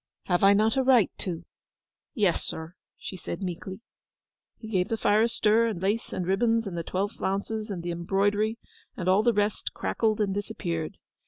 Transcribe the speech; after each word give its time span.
Have 0.23 0.41
I 0.43 0.53
not 0.53 0.77
a 0.77 0.81
right 0.83 1.11
to?' 1.19 1.45
'Yes, 2.15 2.43
sir,' 2.43 2.73
she 2.97 3.15
said 3.15 3.43
meekly. 3.43 3.81
He 4.57 4.67
gave 4.67 4.87
the 4.87 4.97
fire 4.97 5.21
a 5.21 5.29
stir, 5.29 5.67
and 5.67 5.79
lace 5.79 6.11
and 6.11 6.25
ribbons, 6.25 6.65
and 6.65 6.75
the 6.75 6.81
twelve 6.81 7.11
flounces, 7.11 7.69
and 7.69 7.83
the 7.83 7.91
embroidery, 7.91 8.57
and 8.97 9.07
all 9.07 9.21
the 9.21 9.31
rest 9.31 9.75
crackled 9.75 10.19
and 10.19 10.33
disappeared. 10.33 10.97